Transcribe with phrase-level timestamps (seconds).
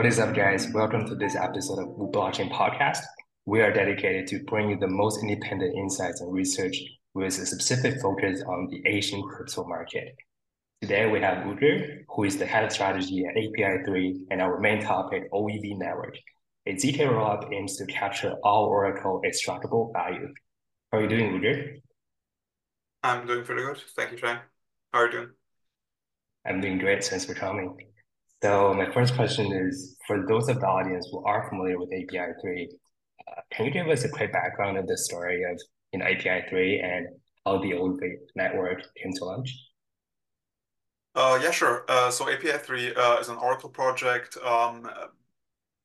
[0.00, 0.66] What is up, guys?
[0.72, 3.02] Welcome to this episode of Blockchain Podcast.
[3.44, 6.74] We are dedicated to bringing you the most independent insights and research
[7.12, 10.16] with a specific focus on the Asian crypto market.
[10.80, 14.80] Today, we have Ugur, who is the head of strategy at API3, and our main
[14.80, 16.16] topic, OEV network.
[16.64, 20.32] A ZK rollup aims to capture all Oracle extractable value.
[20.90, 21.80] How are you doing, Ugur?
[23.02, 23.76] I'm doing pretty good.
[23.94, 24.38] Thank you, Shane.
[24.94, 25.28] How are you doing?
[26.46, 27.04] I'm doing great.
[27.04, 27.89] Thanks for coming.
[28.42, 32.68] So my first question is, for those of the audience who are familiar with API3,
[33.28, 35.60] uh, can you give us a quick background of the story of
[35.98, 37.08] know, API3 and
[37.44, 39.54] how the OEV network came to launch?
[41.14, 41.84] Uh, yeah, sure.
[41.88, 44.88] Uh, so API3 uh, is an Oracle project um,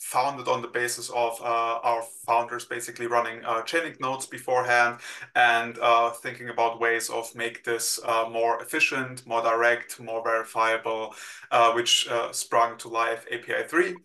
[0.06, 3.64] founded on the basis of uh, our founders basically running uh,
[4.00, 5.00] nodes beforehand
[5.36, 11.16] and uh, thinking about ways of make this uh, more efficient, more direct, more verifiable,
[11.50, 13.96] uh, which uh, sprung to life API 3.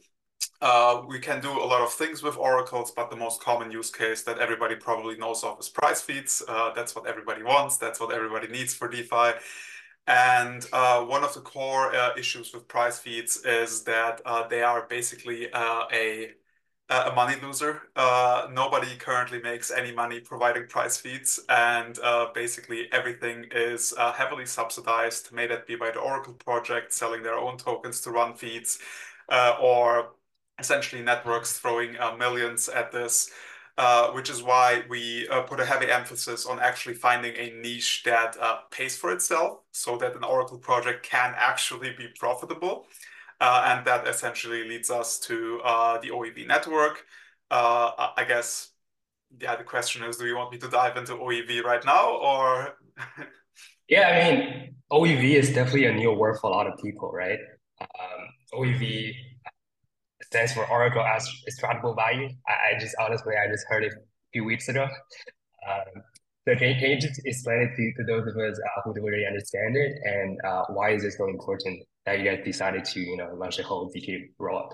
[1.07, 4.23] we can do a lot of things with oracles, but the most common use case
[4.23, 6.43] that everybody probably knows of is price feeds.
[6.75, 7.77] that's what everybody wants.
[7.77, 9.33] That's what everybody needs for DeFi.
[10.11, 14.63] And uh, one of the core uh, issues with price feeds is that uh, they
[14.63, 16.33] are basically uh, a
[16.89, 17.83] a money loser.
[17.95, 24.45] Uh, nobody currently makes any money providing price feeds, and uh, basically everything is heavily
[24.45, 25.31] subsidized.
[25.33, 28.81] May that be by the Oracle project selling their own tokens to run feeds,
[29.61, 30.15] or
[30.59, 33.31] essentially networks throwing millions at this.
[33.83, 38.03] Uh, which is why we uh, put a heavy emphasis on actually finding a niche
[38.05, 42.85] that uh, pays for itself so that an Oracle project can actually be profitable.
[43.41, 47.07] Uh, and that essentially leads us to uh, the OEV network.
[47.51, 48.73] I guess,
[49.41, 52.77] yeah, the question is, do you want me to dive into OEV right now or?
[53.89, 57.39] yeah, I mean, OEV is definitely a new word for a lot of people, right?
[57.81, 59.15] Um, OEV
[60.31, 62.29] stands for Oracle as extractable value.
[62.47, 64.85] I, I, just honestly, I just heard it a few weeks ago.
[65.69, 66.03] Um,
[66.47, 69.05] so can, can you just explain it to, to those of us uh, who don't
[69.05, 73.01] really understand it and uh, why is it so important that you guys decided to
[73.01, 74.71] you know launch a whole ZK rollup?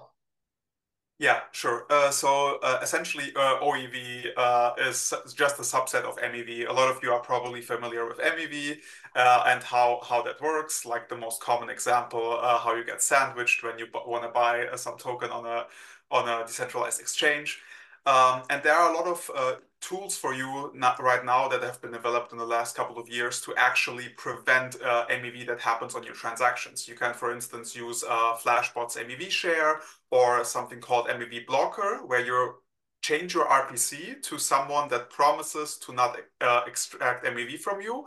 [1.19, 1.87] Yeah, sure.
[1.89, 6.67] Uh, so uh, essentially, uh, OEV uh, is just a subset of MEV.
[6.67, 8.81] A lot of you are probably familiar with MEV
[9.15, 10.85] uh, and how, how that works.
[10.85, 14.67] Like the most common example, uh, how you get sandwiched when you want to buy
[14.77, 15.67] some token on a
[16.11, 17.61] on a decentralized exchange.
[18.07, 21.81] Um, and there are a lot of uh, tools for you right now that have
[21.83, 25.95] been developed in the last couple of years to actually prevent uh, MEV that happens
[25.95, 26.87] on your transactions.
[26.87, 29.81] You can, for instance, use uh, Flashbots MEV share
[30.11, 32.55] or something called MEV blocker, where you
[33.03, 38.07] change your RPC to someone that promises to not uh, extract MEV from you,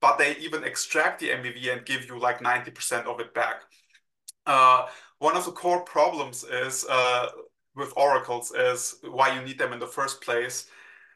[0.00, 3.62] but they even extract the MEV and give you like 90% of it back.
[4.46, 4.86] Uh,
[5.18, 7.28] one of the core problems is uh,
[7.74, 10.66] with oracles is why you need them in the first place.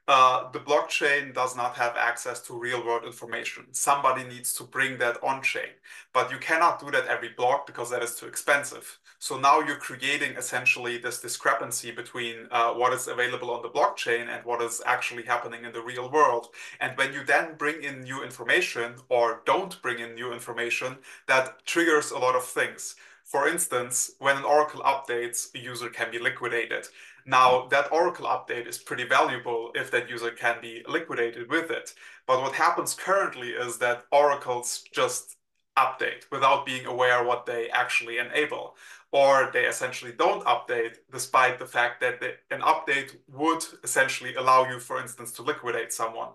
[0.07, 3.65] Uh, the blockchain does not have access to real world information.
[3.73, 5.71] Somebody needs to bring that on chain,
[6.13, 8.99] but you cannot do that every block because that is too expensive.
[9.19, 14.29] So now you're creating essentially this discrepancy between uh, what is available on the blockchain
[14.29, 16.49] and what is actually happening in the real world.
[16.81, 21.65] And when you then bring in new information or don't bring in new information, that
[21.65, 22.97] triggers a lot of things.
[23.35, 26.87] For instance, when an Oracle updates, a user can be liquidated.
[27.27, 31.95] Now, that Oracle update is pretty valuable if that user can be liquidated with it.
[32.29, 35.35] But what happens currently is that Oracles just
[35.77, 38.77] update without being aware what they actually enable.
[39.11, 44.71] Or they essentially don't update despite the fact that the, an update would essentially allow
[44.71, 46.35] you, for instance, to liquidate someone.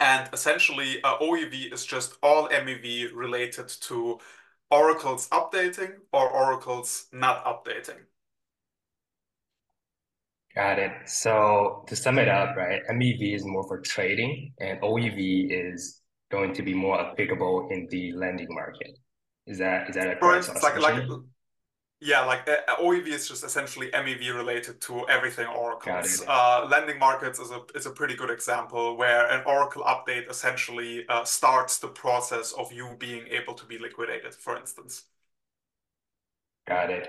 [0.00, 4.18] And essentially, uh, OEV is just all MEV related to
[4.70, 8.00] Oracle's updating or Oracle's not updating.
[10.54, 10.92] Got it.
[11.06, 16.00] So to sum it up, right, MEV is more for trading and OEV is
[16.30, 18.98] going to be more applicable in the lending market.
[19.46, 21.04] Is that is that a correct like, like
[22.00, 26.22] yeah, like uh, uh OEV is just essentially MEV related to everything Oracle's.
[26.26, 31.06] Uh, lending markets is a is a pretty good example where an Oracle update essentially
[31.08, 35.04] uh, starts the process of you being able to be liquidated, for instance.
[36.66, 37.08] Got it.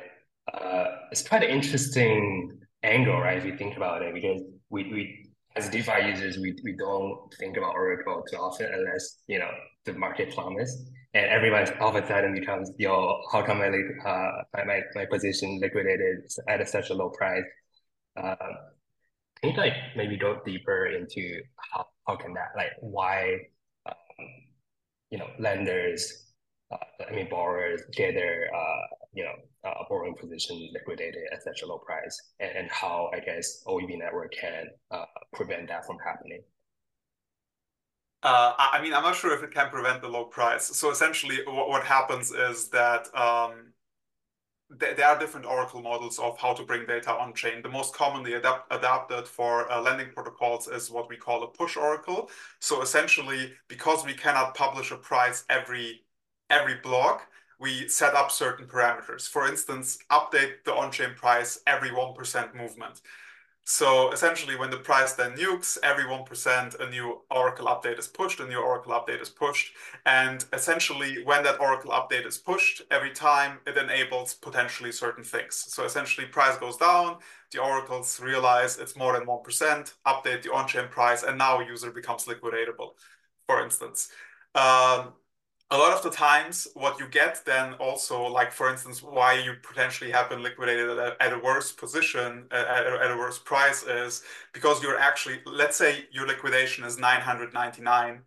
[0.54, 3.38] Uh, it's quite an interesting angle, right?
[3.38, 7.58] If you think about it, because we, we as DeFi users, we, we don't think
[7.58, 9.50] about Oracle too often unless you know
[9.86, 10.86] the market plummets
[11.16, 13.70] and everyone all of a sudden becomes, yo, how come my
[14.06, 16.18] uh my my position liquidated
[16.48, 17.44] at a, such a low price?
[18.18, 18.38] Um,
[19.42, 23.38] can you like maybe go deeper into how how can that like why
[23.88, 24.28] um,
[25.10, 26.26] you know lenders
[26.72, 26.78] uh,
[27.10, 29.36] I mean, borrowers get their uh, you know
[29.70, 34.00] uh, borrowing position liquidated at such a low price, and, and how I guess OEV
[34.00, 36.42] network can uh, prevent that from happening.
[38.26, 40.66] Uh, I mean, I'm not sure if it can prevent the low price.
[40.66, 43.74] So essentially, what, what happens is that um,
[44.80, 47.62] th there are different Oracle models of how to bring data on chain.
[47.62, 51.78] The most commonly adapt adapted for uh, lending protocols is what we call a push
[51.78, 52.22] Oracle.
[52.68, 55.88] So essentially, because we cannot publish a price every
[56.50, 57.18] every block,
[57.60, 59.24] we set up certain parameters.
[59.36, 63.02] For instance, update the on-chain price every 1% movement.
[63.68, 68.40] So essentially, when the price then nukes, every 1%, a new Oracle update is pushed,
[68.40, 69.74] a new Oracle update is pushed.
[70.06, 75.56] And essentially, when that Oracle update is pushed, every time it enables potentially certain things.
[75.56, 77.18] So essentially, price goes down,
[77.52, 81.90] the oracles realize it's more than 1%, update the on-chain price, and now a user
[81.92, 82.92] becomes liquidatable,
[83.48, 84.10] for instance.
[84.54, 85.14] Um,
[85.72, 89.56] a lot of the times what you get then also like for instance why you
[89.64, 93.84] potentially have been liquidated at a, at a worse position at, at, a worse price
[93.84, 94.22] is
[94.54, 98.22] because you're actually let's say your liquidation is 999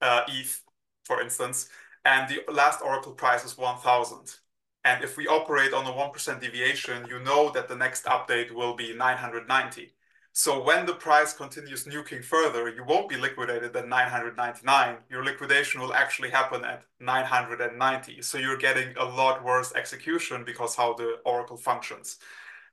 [0.00, 0.62] uh, eth
[1.04, 1.68] for instance
[2.04, 4.36] and the last oracle price is 1000
[4.84, 8.74] and if we operate on a 1% deviation you know that the next update will
[8.74, 9.92] be 990
[10.38, 14.98] so when the price continues nuking further, you won't be liquidated at 999.
[15.10, 18.22] Your liquidation will actually happen at 990.
[18.22, 22.18] So you're getting a lot worse execution because how the Oracle functions.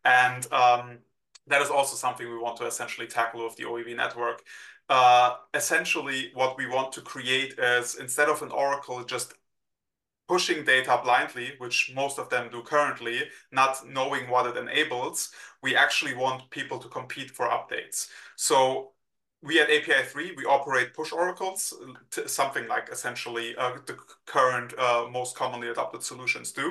[0.04, 1.00] And um,
[1.48, 4.44] that is also something we want to essentially tackle with the OEV network.
[4.88, 9.34] Uh, essentially, what we want to create is instead of an Oracle just
[10.28, 13.22] pushing data blindly, which most of them do currently,
[13.52, 15.32] not knowing what it enables,
[15.66, 17.98] we actually want people to compete for updates.
[18.36, 18.92] So
[19.42, 21.74] we at API3, we operate push oracles,
[22.28, 23.98] something like essentially uh, the
[24.28, 26.68] current uh, most commonly adopted solutions do.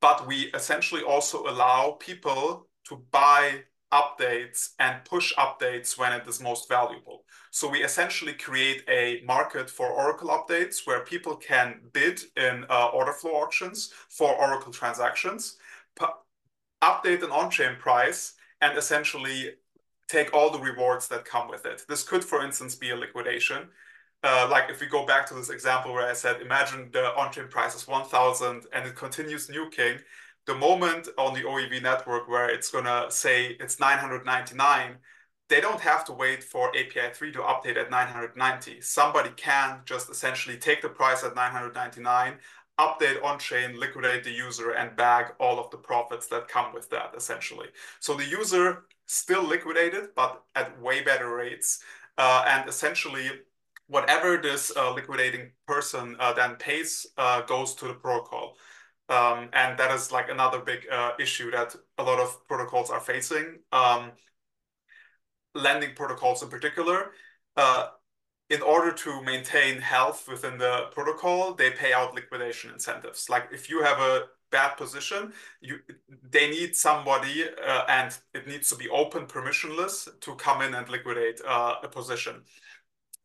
[0.00, 6.40] But we essentially also allow people to buy updates and push updates when it is
[6.40, 7.24] most valuable.
[7.52, 12.88] So we essentially create a market for Oracle updates where people can bid in uh,
[12.98, 15.58] order flow auctions for Oracle transactions,
[16.82, 19.52] update an on-chain price, and essentially
[20.08, 21.84] take all the rewards that come with it.
[21.88, 23.68] This could, for instance, be a liquidation.
[24.24, 27.48] Uh, like if we go back to this example where I said, imagine the on-chain
[27.48, 30.00] price is 1,000 and it continues nuking,
[30.46, 34.96] the moment on the OEV network where it's going to say it's 999,
[35.48, 38.80] they don't have to wait for API 3 to update at 990.
[38.80, 42.38] Somebody can just essentially take the price at 999,
[42.78, 47.12] update on-chain, liquidate the user, and bag all of the profits that come with that,
[47.16, 47.68] essentially.
[48.00, 51.82] So the user still liquidated, but at way better rates.
[52.16, 53.30] Uh, and essentially,
[53.88, 58.56] whatever this uh, liquidating person uh, then pays uh, goes to the protocol.
[59.08, 63.00] Um, and that is like another big uh, issue that a lot of protocols are
[63.00, 63.60] facing.
[63.72, 64.12] Um,
[65.54, 67.12] lending protocols in particular,
[67.56, 67.88] uh,
[68.50, 73.28] in order to maintain health within the protocol, they pay out liquidation incentives.
[73.28, 75.80] Like if you have a bad position, you
[76.30, 80.88] they need somebody, uh, and it needs to be open, permissionless, to come in and
[80.88, 82.42] liquidate uh, a position.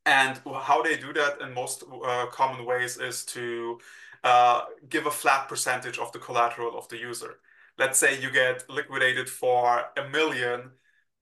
[0.05, 3.79] And how they do that in most uh, common ways is to
[4.25, 7.39] uh, give a flat percentage of the collateral of the user.
[7.77, 10.71] Let's say you get liquidated for a million,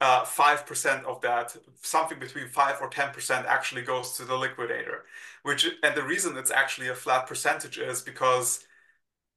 [0.01, 5.05] uh, 5% of that, something between 5 or 10% actually goes to the liquidator.
[5.43, 8.65] Which And the reason it's actually a flat percentage is because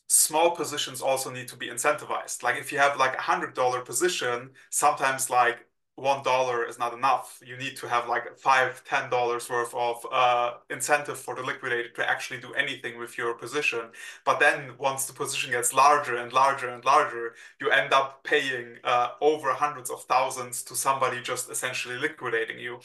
[0.08, 2.42] small positions also need to be incentivized.
[2.42, 5.66] Like if you have like a $100 position, sometimes like
[5.96, 7.40] one dollar is not enough.
[7.46, 11.88] You need to have like five, ten dollars worth of uh, incentive for the liquidator
[11.90, 13.82] to actually do anything with your position.
[14.24, 18.78] But then once the position gets larger and larger and larger, you end up paying
[18.82, 22.80] uh, over hundreds of thousands to somebody just essentially liquidating you.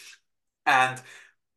[0.66, 1.02] And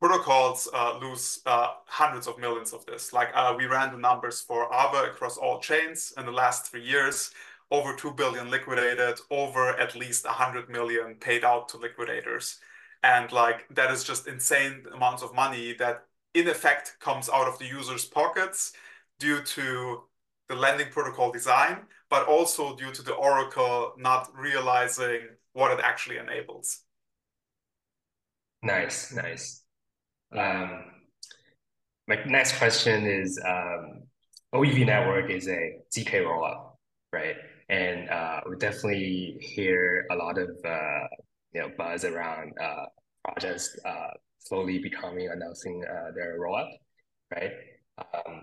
[0.01, 3.13] protocols uh, lose uh, hundreds of millions of this.
[3.13, 6.85] Like uh, we ran the numbers for Aave across all chains in the last three
[6.85, 7.31] years
[7.73, 12.61] over 2 billion liquidated, over at least 100 million paid out to liquidators.
[13.03, 17.59] And like that is just insane amounts of money that in effect comes out of
[17.59, 18.75] the user's pockets
[19.19, 20.03] due to
[20.51, 21.79] the lending protocol design,
[22.11, 25.21] but also due to the Oracle not realizing
[25.55, 26.83] what it actually enables.
[28.63, 29.63] Nice, nice.
[30.37, 30.85] Um,
[32.07, 34.03] my next question is um,
[34.55, 36.77] OEV network is a ZK rollup,
[37.15, 37.37] right?
[37.69, 41.07] And uh, we definitely hear a lot of uh,
[41.55, 42.87] you know buzz around uh,
[43.25, 46.71] projects uh, slowly becoming announcing uh, their rollout,
[47.35, 47.53] right?
[47.99, 48.43] Um,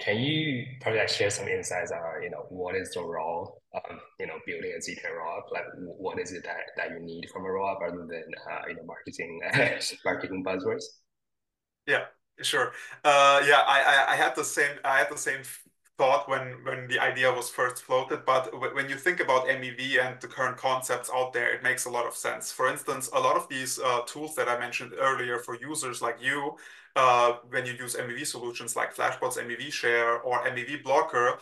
[0.00, 3.98] can you probably like share some insights on, you know, what is the role of,
[4.20, 5.50] you know, building a ZK rollup?
[5.52, 8.76] Like, what is it that, that you need from a rollup other than, uh, you
[8.76, 9.40] know, marketing,
[10.04, 10.84] marketing buzzwords?
[11.86, 12.04] Yeah,
[12.42, 12.72] sure.
[13.04, 15.40] Uh, yeah, I, I, I had the same, I had the same
[15.98, 18.42] thought when when the idea was first floated but
[18.76, 22.06] when you think about mev and the current concepts out there it makes a lot
[22.06, 22.52] of sense.
[22.52, 26.18] For instance a lot of these uh, tools that i mentioned earlier for users like
[26.20, 26.56] you
[26.96, 31.38] uh, when you use mev solutions like flashbots mev share or mev blocker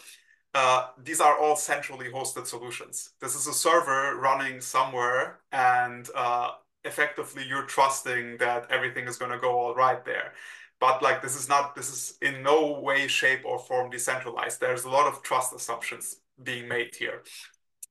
[0.55, 3.11] uh, these are all centrally hosted solutions.
[3.21, 6.53] This is a server running somewhere and uh,
[6.85, 10.33] effectively you're trusting that everything is going to go all right there
[10.81, 14.61] but like this is not this is in no way shape or form decentralized.
[14.61, 17.23] There's a lot of trust assumptions being made here.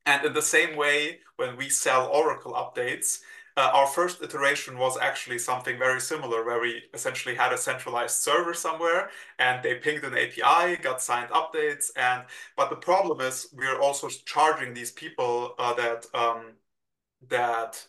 [0.06, 3.20] And in the same way when we sell oracle updates
[3.58, 8.18] uh, our first iteration was actually something very similar where we essentially had a centralized
[8.18, 12.24] server somewhere and they pinged an api got signed updates and
[12.58, 16.54] but the problem is we're also charging these people uh, that um,
[17.30, 17.88] that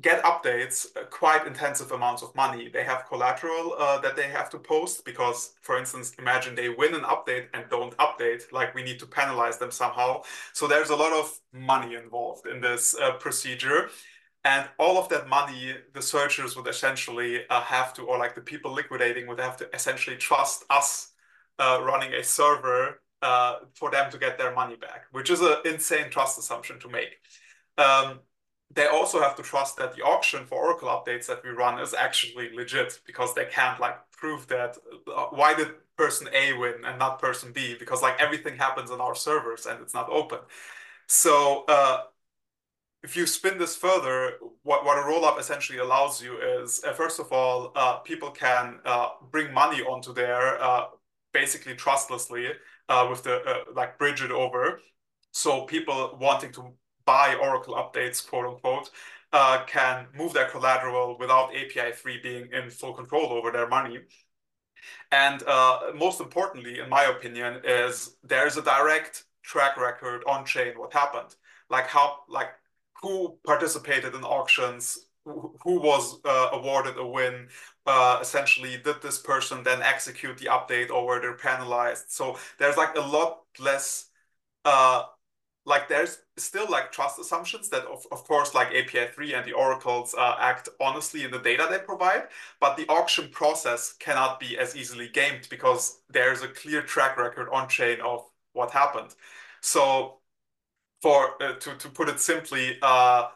[0.00, 2.68] get updates uh, quite intensive amounts of money.
[2.68, 6.94] They have collateral uh, that they have to post because, for instance, imagine they win
[6.94, 10.22] an update and don't update, like we need to penalize them somehow.
[10.52, 13.88] So there's a lot of money involved in this uh, procedure.
[14.44, 18.40] And all of that money, the searchers would essentially uh, have to, or like the
[18.40, 21.12] people liquidating would have to essentially trust us
[21.58, 25.56] uh, running a server uh, for them to get their money back, which is an
[25.64, 27.18] insane trust assumption to make.
[27.76, 28.20] Um,
[28.70, 31.94] they also have to trust that the auction for Oracle updates that we run is
[31.94, 36.98] actually legit because they can't like prove that uh, why did person A win and
[36.98, 40.38] not person B because like everything happens on our servers and it's not open.
[41.06, 42.02] So uh,
[43.02, 47.18] if you spin this further, what, what a rollup essentially allows you is, uh, first
[47.18, 50.86] of all, uh, people can uh, bring money onto there uh,
[51.32, 52.48] basically trustlessly
[53.08, 54.80] with the, like bridge it over.
[55.32, 56.72] So people wanting to
[57.08, 58.90] buy Oracle updates, quote unquote,
[59.32, 63.98] uh, can move their collateral without API 3 being in full control over their money.
[65.10, 70.78] And uh, most importantly, in my opinion, is there's a direct track record on chain
[70.78, 71.34] what happened.
[71.70, 72.50] Like how, like
[73.00, 74.82] who participated in auctions,
[75.24, 77.48] who was uh, awarded a win,
[77.86, 82.10] uh, essentially did this person then execute the update or were they penalized?
[82.10, 84.10] So there's like a lot less
[84.64, 85.04] uh,
[85.68, 90.14] like there's still like trust assumptions that of, of course like API3 and the oracles
[90.18, 92.24] uh, act honestly in the data they provide,
[92.60, 97.48] but the auction process cannot be as easily gamed because there's a clear track record
[97.52, 99.14] on chain of what happened.
[99.60, 100.18] So
[101.02, 103.28] for uh, to, to put it simply, uh,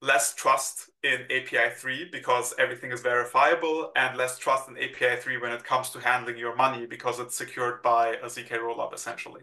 [0.00, 5.64] less trust in API3 because everything is verifiable and less trust in API3 when it
[5.64, 9.42] comes to handling your money because it's secured by a ZK rollup essentially.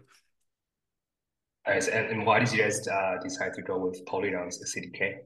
[1.66, 1.88] Nice.
[1.88, 5.16] And, and why did you guys uh, decide to go with Polygon's CDK?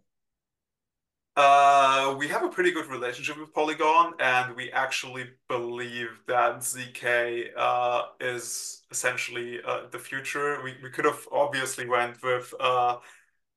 [1.36, 7.50] Uh, we have a pretty good relationship with Polygon, and we actually believe that ZK
[7.56, 10.60] uh, is essentially uh, the future.
[10.62, 12.96] We, we could have obviously went with, uh,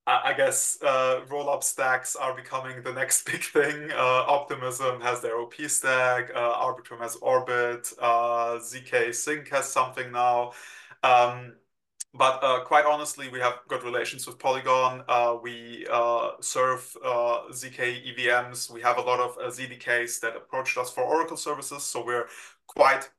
[0.05, 3.91] I, guess, uh, roll-up stacks are becoming the next big thing.
[3.91, 10.51] Uh, Optimism has their OP stack, Arbitrum has Orbit, ZK Sync has something now.
[11.01, 11.53] Um,
[12.13, 15.03] but uh, quite honestly, we have good relations with Polygon.
[15.08, 18.70] Uh, we uh, serve uh, ZK EVMs.
[18.70, 22.27] We have a lot of uh, CDKs that approached us for Oracle services, so we're
[22.67, 23.10] quite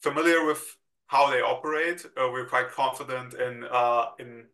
[0.00, 0.76] familiar with
[1.08, 2.06] how they operate.
[2.16, 3.64] Uh, we're quite confident in
[4.20, 4.44] in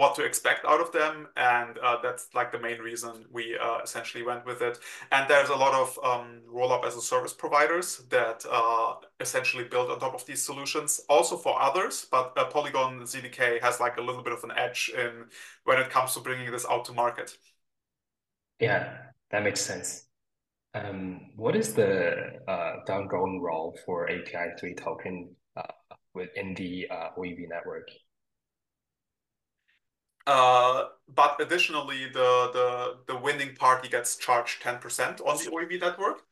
[0.00, 1.28] what to expect out of them.
[1.36, 4.78] And uh, that's like the main reason we uh, essentially went with it.
[5.12, 9.90] And there's a lot of um, roll-up as a service providers that uh, essentially build
[9.90, 11.00] on top of these solutions.
[11.10, 14.90] Also for others, but uh, Polygon CDK has like a little bit of an edge
[14.96, 15.26] in
[15.64, 17.36] when it comes to bringing this out to market.
[18.58, 18.96] Yeah,
[19.30, 20.06] that makes sense.
[20.72, 26.86] Um, what is the uh, ongoing role for API 3 token uh, within the
[27.18, 27.88] OEV network?
[30.30, 36.22] Uh, but additionally, the, the, the winning party gets charged 10% on the OEV network.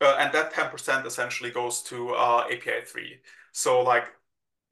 [0.00, 3.16] Uh, and that 10% essentially goes to uh, API 3.
[3.52, 4.08] So like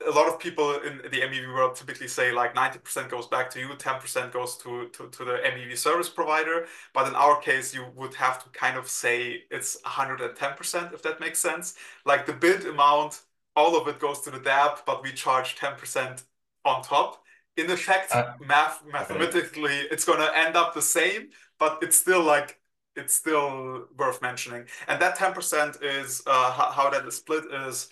[0.05, 3.61] a lot of people in the MEV world typically say like 90% goes back to
[3.61, 6.67] you, 10% goes to, to, to the MEV service provider.
[6.93, 11.21] But in our case, you would have to kind of say it's 110%, if that
[11.21, 11.75] makes sense.
[12.05, 13.23] Like the bid amount,
[13.55, 16.25] all of it goes to the dApp, but we charge 10%
[16.65, 17.23] on top
[17.57, 19.89] in effect, uh, math mathematically, okay.
[19.91, 22.61] it's going to end up the same, but it's still like
[22.97, 24.67] it's still worth mentioning.
[24.89, 27.89] And that ten percent is uh, how, that is split is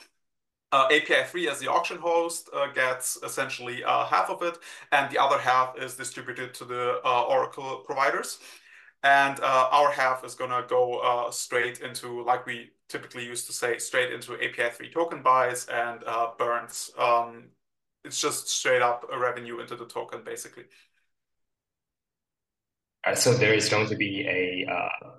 [0.72, 4.58] Uh, API3 as the auction host uh, gets essentially uh, half of it,
[4.90, 8.40] and the other half is distributed to the uh, Oracle providers.
[9.02, 13.46] And uh, our half is going to go uh, straight into, like we typically used
[13.46, 16.02] to say, straight into API3 token buys and
[16.38, 16.90] burns.
[16.98, 17.50] Um,
[18.04, 20.64] it's just straight up a revenue into the token, basically.
[23.14, 24.66] so there is going to be a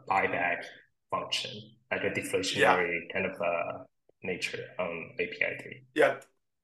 [0.09, 0.63] buyback
[1.11, 1.51] function,
[1.91, 3.13] like a deflationary yeah.
[3.13, 3.85] kind of
[4.23, 5.83] nature on API 3.
[5.93, 6.15] Yeah,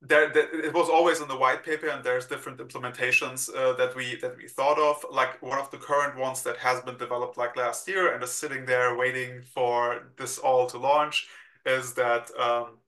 [0.02, 3.94] there, there, it was always in the white paper, and there's different implementations uh, that
[3.94, 5.04] we that we thought of.
[5.10, 8.32] Like one of the current ones that has been developed like last year and is
[8.32, 11.28] sitting there waiting for this all to launch
[11.64, 12.78] is that um,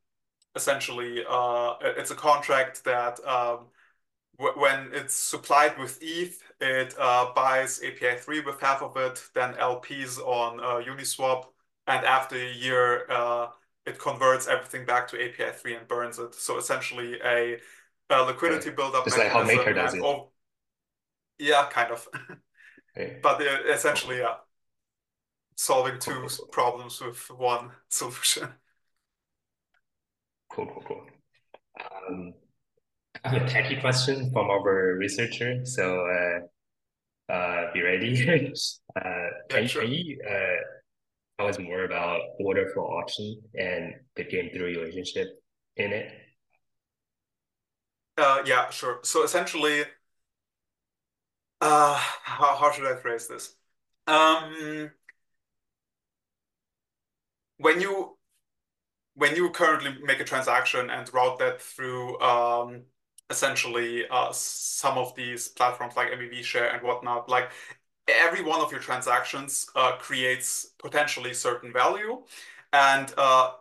[0.54, 3.66] essentially uh, it's a contract that um,
[4.36, 9.54] when it's supplied with ETH, it uh, buys API 3 with half of it, then
[9.54, 11.44] LPs on uh, Uniswap,
[11.86, 13.48] and after a year uh,
[13.86, 16.34] it converts everything back to API 3 and burns it.
[16.34, 17.58] So essentially a,
[18.10, 18.76] a liquidity right.
[18.76, 19.04] buildup.
[19.04, 20.02] Just like how Maker does it.
[21.38, 22.08] Yeah, kind of.
[23.22, 24.36] But uh, essentially, yeah,
[25.56, 28.50] solving two problems with one solution.
[30.54, 31.00] Cool, cool, cool.
[32.08, 32.32] Um,
[33.24, 35.64] I have a techie question from our researcher.
[35.64, 38.12] So uh, uh, be ready.
[38.96, 39.82] uh, yeah, can, sure.
[39.82, 40.60] can you uh,
[41.38, 45.26] tell us more about order flow auction and the game theory relationship
[45.76, 46.12] in it?
[48.16, 49.00] Uh, yeah, sure.
[49.02, 49.82] So essentially,
[51.60, 53.56] uh, how, how should I phrase this?
[54.06, 54.92] Um,
[57.56, 58.16] when you
[59.14, 62.82] when you currently make a transaction and route that through um,
[63.30, 67.50] essentially uh, some of these platforms like MEV Share and whatnot, like
[68.08, 72.22] every one of your transactions uh, creates potentially certain value.
[72.72, 73.52] And uh,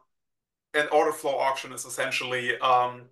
[0.74, 3.04] an order flow auction is essentially um,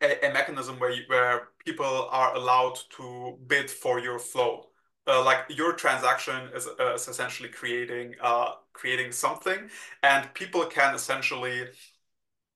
[0.00, 4.67] a, a, mechanism where, you, where people are allowed to bid for your flow.
[5.08, 9.70] Uh, like your transaction is, uh, is essentially creating uh, creating something,
[10.02, 11.66] and people can essentially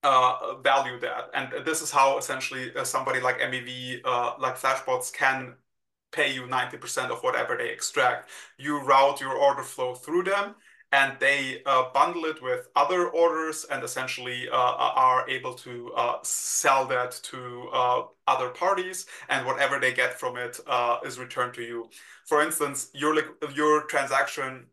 [0.03, 1.31] uh, value that.
[1.35, 4.03] And this is how essentially somebody like MEV,
[4.39, 5.55] like Flashbots, can
[6.13, 8.29] pay you 90% of whatever they extract.
[8.59, 10.57] You route your order flow through them
[10.93, 16.19] and they uh, bundle it with other orders and essentially uh, are able to uh,
[16.23, 21.55] sell that to uh, other parties and whatever they get from it uh, is returned
[21.55, 21.89] to you.
[22.27, 23.17] For instance, your,
[23.55, 24.67] your transaction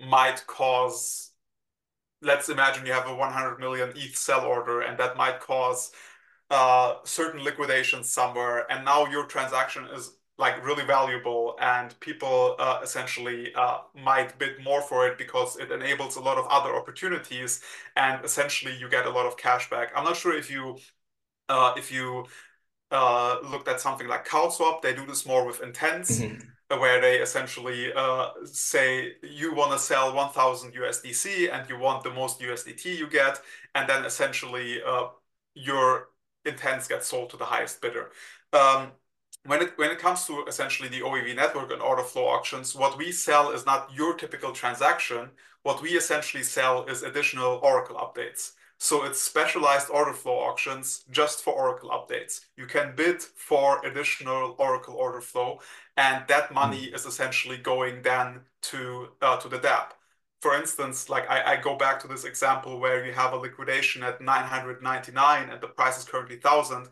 [0.00, 1.32] might cause,
[2.22, 5.92] let's imagine you have a 100 million ETH sell order and that might cause
[6.50, 10.12] uh, certain liquidations somewhere and now your transaction is
[10.44, 13.78] like really valuable and people uh, essentially uh,
[14.10, 17.50] might bid more for it because it enables a lot of other opportunities
[17.96, 19.88] and essentially you get a lot of cash back.
[19.96, 20.64] I'm not sure if you
[21.48, 22.06] uh, if you
[22.90, 26.10] uh, looked at something like CowSwap, they do this more with intents.
[26.18, 26.52] Mm -hmm
[26.82, 32.10] where they essentially uh, say you want to sell 1000 USDC and you want the
[32.10, 33.34] most USDT you get,
[33.74, 35.08] and then essentially uh,
[35.54, 36.08] your
[36.44, 38.10] intents get sold to the highest bidder.
[38.52, 38.92] Um,
[39.46, 42.96] when it when it comes to essentially the OEV network and order flow auctions, what
[42.96, 45.30] we sell is not your typical transaction.
[45.62, 48.52] What we essentially sell is additional Oracle updates.
[48.78, 52.46] So it's specialized order flow auctions just for Oracle updates.
[52.56, 55.60] You can bid for additional Oracle order flow,
[55.96, 56.94] and that money mm.
[56.94, 59.92] is essentially going then to uh, to the dApp.
[60.40, 64.02] For instance, like I, I go back to this example where you have a liquidation
[64.02, 66.88] at 999 and the price is currently 1000.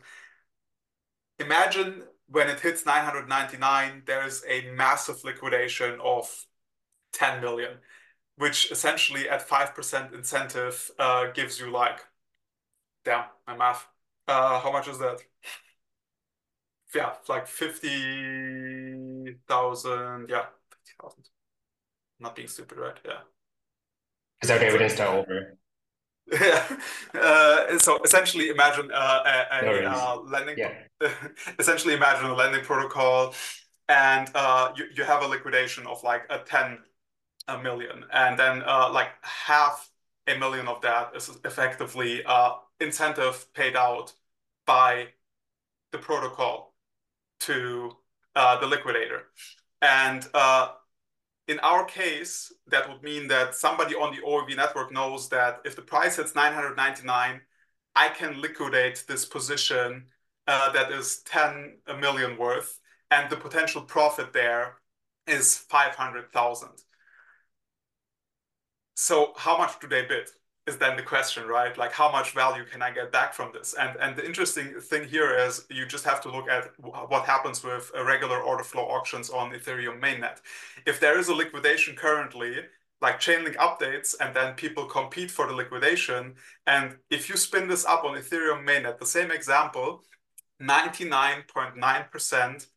[1.39, 6.45] Imagine when it hits 999, there's a massive liquidation of
[7.13, 7.77] 10 million,
[8.37, 11.99] which essentially at 5% incentive uh, gives you like,
[13.03, 13.85] damn, my math.
[14.27, 15.21] Uh, how much is that?
[16.95, 20.29] Yeah, like 50,000.
[20.29, 21.25] Yeah, 50,000.
[22.19, 22.97] Not being stupid, right?
[23.05, 23.21] Yeah.
[24.41, 25.57] Is that evidence to over?
[26.31, 26.67] Yeah.
[27.13, 30.57] Uh, so essentially, imagine uh, a, a uh, lending.
[30.57, 30.71] Yeah.
[31.59, 33.35] essentially, imagine a lending protocol,
[33.89, 36.79] and uh, you you have a liquidation of like a ten
[37.49, 39.89] a million, and then uh, like half
[40.27, 44.13] a million of that is effectively uh, incentive paid out
[44.65, 45.07] by
[45.91, 46.73] the protocol
[47.41, 47.91] to
[48.35, 49.23] uh, the liquidator,
[49.81, 50.69] and uh,
[51.51, 55.75] in our case, that would mean that somebody on the OEV network knows that if
[55.75, 57.41] the price hits 999,
[57.93, 60.05] I can liquidate this position
[60.47, 62.79] uh, that is 10 million worth,
[63.11, 64.77] and the potential profit there
[65.27, 66.69] is 500,000.
[68.95, 70.29] So how much do they bid?
[70.67, 71.75] Is then the question, right?
[71.77, 73.73] Like how much value can I get back from this?
[73.73, 77.63] And and the interesting thing here is you just have to look at what happens
[77.63, 80.39] with a regular order flow auctions on Ethereum mainnet.
[80.85, 82.57] If there is a liquidation currently,
[83.01, 86.35] like Chainlink updates, and then people compete for the liquidation,
[86.67, 90.03] and if you spin this up on Ethereum mainnet, the same example,
[90.61, 92.67] 99.9%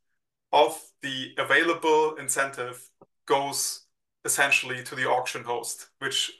[0.53, 2.89] of the available incentive
[3.27, 3.83] goes
[4.25, 6.33] essentially to the auction host, which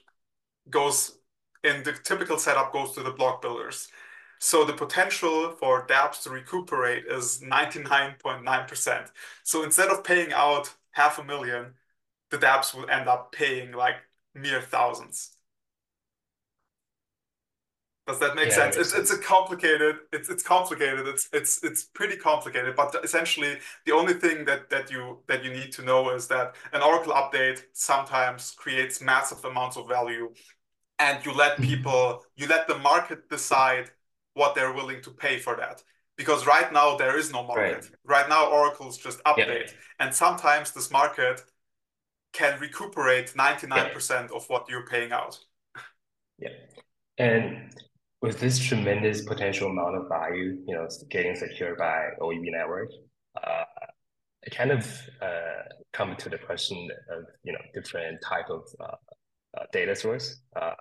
[0.71, 1.19] goes
[1.65, 3.89] in the typical setup goes to the block builders.
[4.39, 9.11] So the potential for dApps to recuperate is 99.9%.
[9.43, 11.75] So instead of paying out half a million,
[12.31, 13.97] the dApps will end up paying like
[14.35, 15.31] mere thousands.
[18.07, 18.77] Does that make yeah, sense?
[18.77, 19.11] It's sense.
[19.11, 19.97] it's a complicated.
[20.13, 21.09] It's it's complicated.
[21.09, 22.77] It's it's it's pretty complicated.
[22.77, 26.55] But essentially, the only thing that that you that you need to know is that
[26.75, 30.35] an Oracle update sometimes creates massive amounts of value
[31.05, 31.71] and you let mm-hmm.
[31.71, 33.91] people you let the market decide
[34.35, 35.83] what they're willing to pay for that
[36.17, 40.01] because right now there is no market right, right now oracles just update yeah.
[40.01, 41.41] and sometimes this market
[42.33, 44.27] can recuperate 99% yeah.
[44.35, 45.39] of what you're paying out
[46.39, 46.57] yeah
[47.19, 47.73] and
[48.23, 52.91] with this tremendous potential amount of value you know getting secured by OEV network
[53.43, 53.65] uh,
[54.43, 54.85] it kind of
[55.23, 55.63] uh,
[55.93, 58.97] come to the question of you know different type of uh,
[59.57, 60.27] uh, data source
[60.61, 60.75] uh,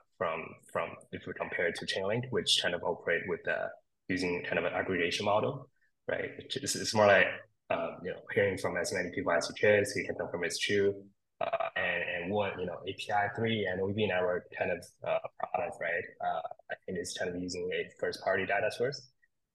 [1.65, 3.67] if we compare it to Chainlink, which kind of operate with uh,
[4.07, 5.69] using kind of an aggregation model,
[6.07, 6.29] right?
[6.37, 7.27] It's, it's more like
[7.69, 10.43] um, you know hearing from as many people as you can, so you can confirm
[10.43, 10.93] it's true.
[11.41, 15.77] Uh, and, and one, you know, API three and OEV network kind of uh, product,
[15.81, 16.03] right?
[16.25, 19.09] Uh, I think it's kind of using a first party data source.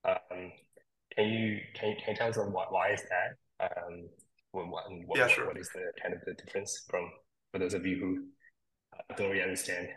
[0.05, 0.53] Um,
[1.17, 3.71] can you can you, can you tell us why, why is that?
[3.71, 4.09] Um,
[4.53, 5.47] what, what, yeah, sure.
[5.47, 7.11] what is the kind of the difference from
[7.53, 8.25] for those of you who
[9.17, 9.89] don't really understand.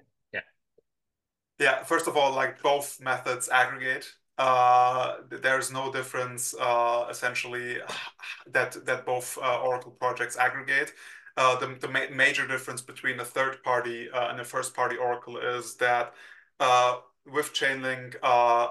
[1.62, 1.84] Yeah.
[1.84, 4.12] First of all, like both methods aggregate.
[4.39, 7.78] Uh, there's no difference uh, essentially
[8.47, 10.93] that that both uh, Oracle projects aggregate.
[11.38, 14.97] Uh, the the ma major difference between a third party uh, and a first party
[14.97, 16.13] Oracle is that
[16.60, 16.97] uh,
[17.32, 18.15] with Chainlink,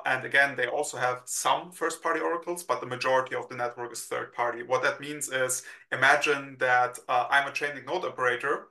[0.05, 3.93] and again, they also have some first party oracles, but the majority of the network
[3.93, 4.65] is third party.
[4.65, 8.67] What that means is imagine that I'm a Chainlink node operator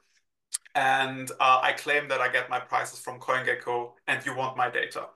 [0.76, 4.70] and uh, I claim that I get my prices from CoinGecko and you want my
[4.70, 5.08] data.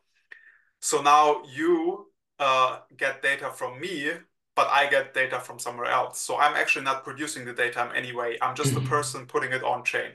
[0.81, 2.07] So now you
[2.39, 4.11] uh, get data from me,
[4.55, 6.19] but I get data from somewhere else.
[6.19, 8.37] So I'm actually not producing the data in any way.
[8.41, 8.89] I'm just the mm-hmm.
[8.89, 10.11] person putting it on chain.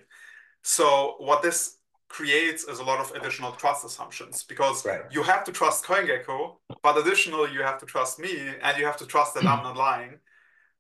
[0.63, 1.79] So what this
[2.09, 5.03] creates is a lot of additional trust assumptions because right.
[5.11, 8.97] you have to trust CoinGecko, but additionally you have to trust me and you have
[8.99, 10.19] to trust that I'm not lying.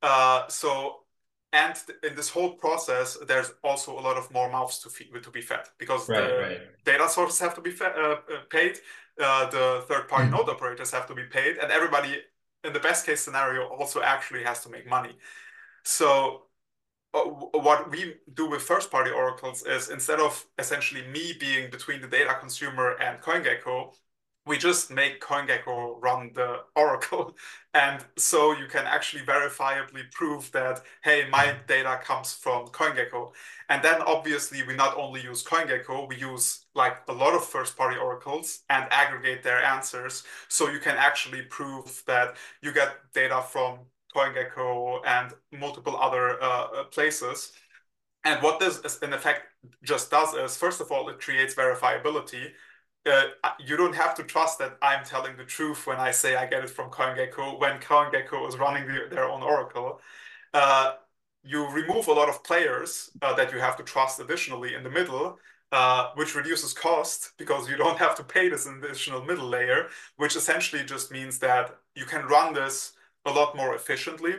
[0.02, 1.00] Uh, so
[1.52, 5.30] and in this whole process there's also a lot of more mouths to feed to
[5.30, 6.60] be fed because right, the right.
[6.84, 8.16] data sources have to be fed, uh, uh,
[8.50, 8.76] paid
[9.22, 10.36] uh, the third party mm-hmm.
[10.36, 12.18] node operators have to be paid and everybody
[12.64, 15.16] in the best case scenario also actually has to make money
[15.84, 16.42] so
[17.14, 22.02] uh, what we do with first party oracles is instead of essentially me being between
[22.02, 23.94] the data consumer and CoinGecko,
[24.48, 27.36] we just make CoinGecko run the Oracle.
[27.74, 33.30] And so you can actually verifiably prove that, hey, my data comes from CoinGecko.
[33.68, 37.76] And then obviously we not only use CoinGecko, we use like a lot of first
[37.76, 40.24] party oracles and aggregate their answers.
[40.48, 43.80] So you can actually prove that you get data from
[44.16, 47.52] CoinGecko and multiple other uh, places.
[48.24, 49.42] And what this in effect
[49.84, 52.48] just does is, first of all, it creates verifiability
[53.06, 56.46] uh, you don't have to trust that I'm telling the truth when I say I
[56.46, 60.00] get it from CoinGecko when CoinGecko is running the, their own Oracle.
[60.52, 60.94] Uh,
[61.42, 64.90] you remove a lot of players uh, that you have to trust additionally in the
[64.90, 65.38] middle,
[65.72, 70.36] uh, which reduces cost because you don't have to pay this additional middle layer, which
[70.36, 72.92] essentially just means that you can run this
[73.24, 74.34] a lot more efficiently.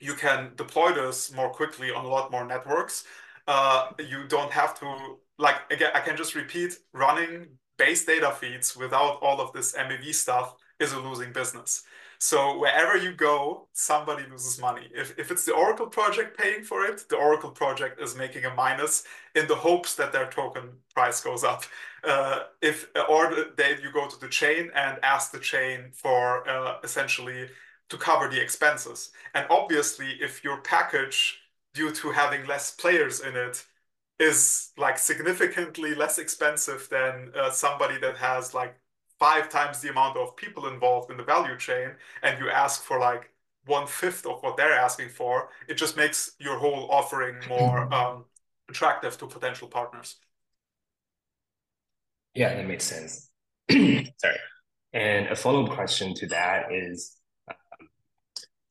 [0.00, 3.04] You can deploy this more quickly on a lot more networks.
[3.46, 5.90] Uh, you don't have to like again.
[5.94, 7.48] I can just repeat: running
[7.84, 11.82] base data feeds without all of this MEV stuff is a losing business.
[12.18, 14.86] So wherever you go, somebody loses money.
[14.94, 18.54] If, if it's the Oracle project paying for it, the Oracle project is making a
[18.54, 19.02] minus
[19.34, 20.64] in the hopes that their token
[20.94, 21.64] price goes up.
[22.04, 22.38] Uh,
[22.70, 23.22] if or
[23.84, 27.48] you go to the chain and ask the chain for uh, essentially
[27.88, 29.10] to cover the expenses.
[29.34, 31.40] And obviously, if your package,
[31.74, 33.64] due to having less players in it,
[34.22, 38.74] is like significantly less expensive than uh, somebody that has like
[39.18, 41.90] five times the amount of people involved in the value chain
[42.22, 43.30] and you ask for like
[43.66, 48.24] one fifth of what they're asking for it just makes your whole offering more um,
[48.68, 50.16] attractive to potential partners
[52.34, 53.30] Yeah, that makes sense.
[53.70, 54.38] Sorry.
[54.92, 57.16] And a follow-up question to that is,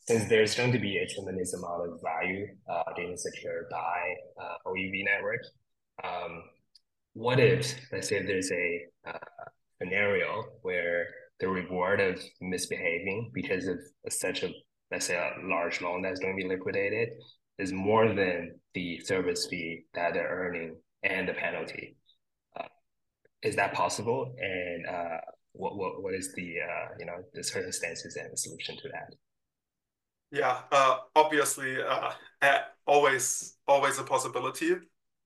[0.08, 4.70] since there's going to be a tremendous amount of value uh, being secured by uh,
[4.70, 5.42] OEV network,
[6.04, 6.44] um,
[7.14, 9.46] what if, let's say there's a uh,
[9.80, 11.08] scenario where
[11.40, 14.50] the reward of misbehaving because of such a,
[14.92, 17.10] let's say, a large loan that's going to be liquidated
[17.58, 21.96] is more than the service fee that they're earning and the penalty.
[22.60, 22.66] Uh,
[23.44, 24.34] is that possible?
[24.40, 25.18] And uh,
[25.54, 29.14] what, what what is the uh, you know the circumstances and the solution to that?
[30.32, 32.14] Yeah, uh, obviously, uh,
[32.88, 34.76] always always a possibility.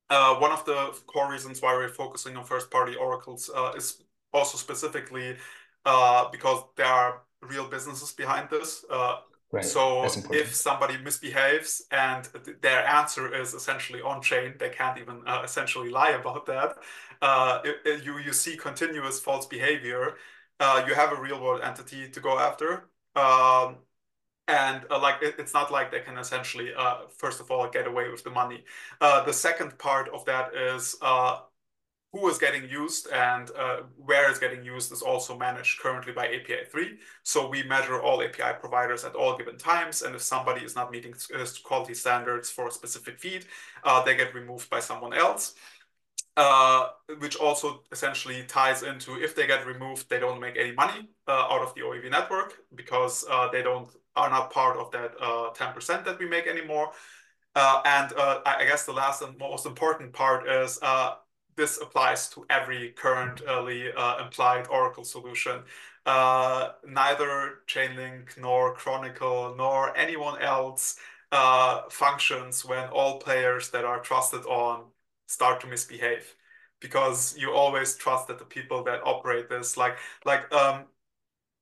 [0.10, 4.02] Uh, one of the core reasons why we're focusing on first-party oracles uh, is
[4.34, 5.38] also specifically
[5.86, 8.86] uh, because there are real businesses behind this.
[8.89, 9.18] Uh,
[9.52, 9.63] Right.
[9.63, 15.18] So if somebody misbehaves and th their answer is essentially on chain, they can't even
[15.26, 16.70] uh, essentially lie about that.
[17.22, 20.18] Uh, it, it, you you see continuous false behavior.
[20.60, 22.89] Uh, you have a real world entity to go after.
[23.15, 23.78] Um,
[24.47, 27.88] and uh, like it, it's not like they can essentially uh, first of all get
[27.88, 28.63] away with the money.
[29.01, 30.95] Uh, the second part of that is
[32.15, 36.27] who is getting used and uh, where is getting used is also managed currently by
[36.27, 36.97] API 3.
[37.23, 40.01] So we measure all API providers at all given times.
[40.01, 43.45] And if somebody is not meeting uh, quality standards for a specific feed,
[43.84, 45.55] uh, they get removed by someone else.
[46.38, 51.08] Uh, which also essentially ties into if they get removed, they don't make any money
[51.30, 55.17] uh, out of the OEV network because uh, they don't are not part of that
[55.17, 56.91] 10% that we make anymore.
[57.56, 58.13] and
[58.45, 60.80] I guess the last and most important part is
[61.56, 65.62] this applies to every currently uh, implied Oracle solution.
[66.06, 70.98] Uh, neither Chainlink nor Chronicle nor anyone else
[71.32, 74.84] uh, functions when all players that are trusted on
[75.28, 76.36] start to misbehave
[76.80, 80.86] because you always trust that the people that operate this like like um,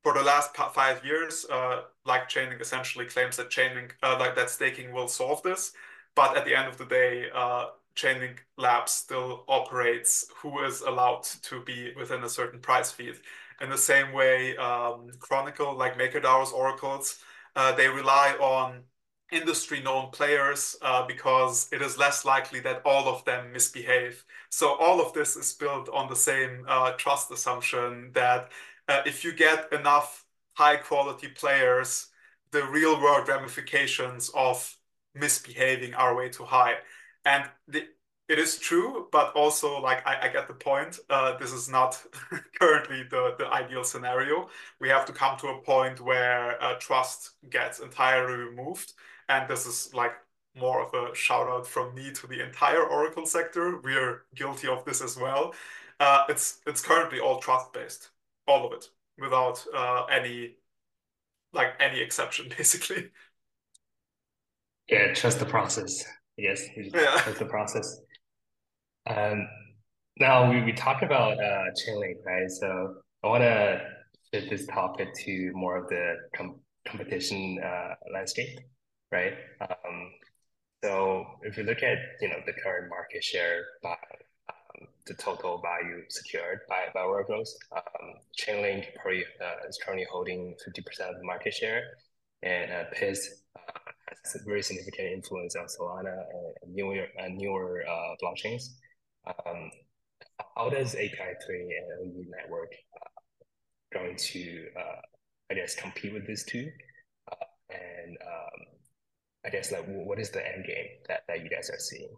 [0.04, 4.50] for the last five years uh, like Chainlink essentially claims that Chainlink uh, like that
[4.50, 5.74] staking will solve this
[6.16, 11.24] but at the end of the day uh, Chainlink Labs still operates who is allowed
[11.44, 13.16] to be within a certain price feed.
[13.62, 17.20] In the same way, um, Chronicle, like MakerDAO's oracles,
[17.56, 18.84] uh, they rely on
[19.34, 24.24] industry known players uh, because it is less likely that all of them misbehave.
[24.50, 28.50] So all of this is built on the same uh, trust assumption that
[28.88, 32.08] uh, if you get enough high quality players,
[32.52, 34.78] the real world ramifications of
[35.16, 36.76] misbehaving are way too high
[37.26, 37.86] and the,
[38.30, 41.00] it is true, but also like I, I get the point.
[41.10, 42.02] Uh, this is not
[42.60, 44.50] currently the, the ideal scenario.
[44.80, 48.94] We have to come to a point where uh, trust gets entirely removed,
[49.28, 50.14] and this is like
[50.56, 53.80] more of a shout out from me to the entire Oracle sector.
[53.82, 55.54] We're guilty of this as well.
[56.00, 58.12] Uh, it's it's currently all trust based,
[58.48, 58.86] all of it,
[59.18, 60.56] without uh, any
[61.54, 63.10] like any exception, basically.
[64.88, 66.04] Yeah, trust the process.
[66.38, 67.22] Yes, yeah.
[67.26, 68.00] that's the process.
[69.06, 69.48] Um,
[70.20, 72.50] now we, we talked about uh, Chainlink, right?
[72.50, 73.82] So I want to
[74.34, 78.60] shift this topic to more of the com competition uh, landscape,
[79.12, 79.34] right?
[79.62, 80.12] Um,
[80.84, 83.96] so if you look at you know the current market share by
[84.50, 90.56] um, the total value secured by by workloads, um, Chainlink probably uh, is currently holding
[90.64, 91.82] fifty percent of the market share,
[92.42, 93.20] and uh, Pyth
[93.58, 93.92] uh,
[94.24, 96.24] has a very significant influence on Solana
[96.62, 98.64] and newer and newer uh, blockchains.
[99.28, 99.72] Um,
[100.56, 105.02] how does API three and OEV network uh, going to uh,
[105.52, 106.70] I guess compete with these two?
[107.32, 108.66] Uh, and um,
[109.46, 112.10] I guess like what is the end game that, that you guys are seeing?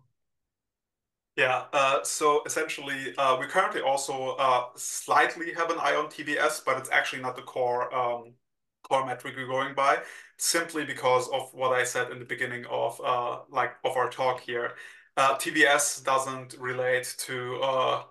[1.36, 6.62] Yeah, uh, so essentially, uh, we currently also uh, slightly have an eye on TVS,
[6.66, 8.34] but it's actually not the core um,
[8.84, 9.98] core metric we're going by
[10.38, 14.42] simply because of what I said in the beginning of uh, like of our talk
[14.42, 14.74] here.
[15.18, 18.04] Uh, TVS doesn't relate to uh,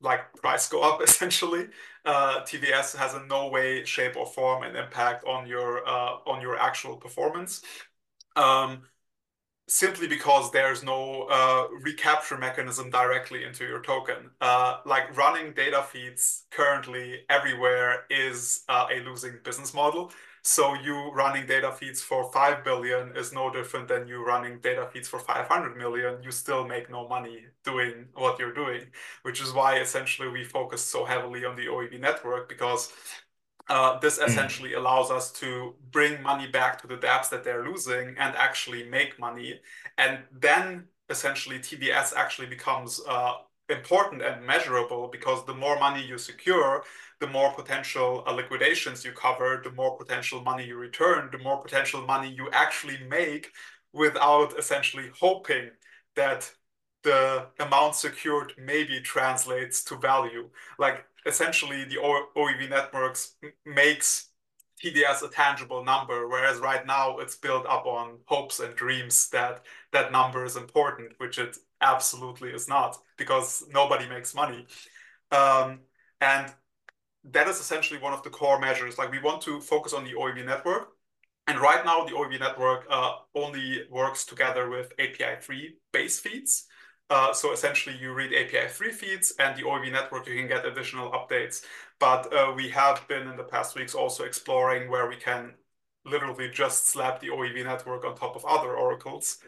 [0.00, 1.68] like price go up essentially.
[2.04, 6.40] Uh, TVS has in no way, shape, or form an impact on your uh, on
[6.40, 7.62] your actual performance.
[8.36, 8.82] Um,
[9.68, 14.30] simply because there's no uh, recapture mechanism directly into your token.
[14.40, 20.12] Uh, like running data feeds currently everywhere is uh, a losing business model.
[20.42, 24.88] So you running data feeds for 5 billion is no different than you running data
[24.92, 26.22] feeds for 500 million.
[26.22, 28.86] You still make no money doing what you're doing,
[29.22, 32.92] which is why essentially we focus so heavily on the OEV network because
[33.68, 34.24] uh, this hmm.
[34.24, 38.84] essentially allows us to bring money back to the dApps that they're losing and actually
[38.88, 39.60] make money.
[39.98, 43.34] And then essentially TVS actually becomes uh,
[43.68, 46.82] important and measurable because the more money you secure,
[47.20, 51.62] the more potential uh, liquidations you cover, the more potential money you return, the more
[51.62, 53.52] potential money you actually make
[53.92, 55.70] without essentially hoping
[56.16, 56.50] that
[57.02, 60.48] the amount secured maybe translates to value.
[60.78, 64.28] Like essentially the OEV networks makes
[64.82, 69.62] TVS a tangible number, whereas right now it's built up on hopes and dreams that
[69.92, 74.66] that number is important, which it absolutely is not because nobody makes money.
[75.32, 75.80] Um,
[76.20, 76.52] and
[77.24, 78.98] that is essentially one of the core measures.
[78.98, 80.88] Like we want to focus on the OEV network.
[81.46, 86.66] And right now, the OEV network uh, only works together with API 3 base feeds.
[87.08, 90.64] Uh, so essentially, you read API 3 feeds, and the OEV network, you can get
[90.64, 91.64] additional updates.
[91.98, 95.54] But uh, we have been in the past weeks also exploring where we can
[96.04, 99.38] literally just slap the OEV network on top of other oracles,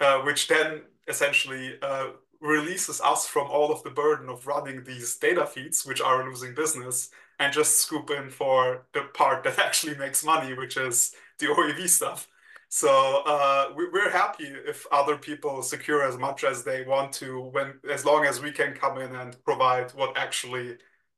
[0.00, 2.08] uh, which then essentially uh,
[2.40, 6.54] releases us from all of the burden of running these data feeds, which are losing
[6.54, 11.46] business, and just scoop in for the part that actually makes money, which is the
[11.46, 12.28] OEV stuff.
[12.68, 17.40] So uh, we, are happy if other people secure as much as they want to,
[17.52, 20.76] when as long as we can come in and provide what actually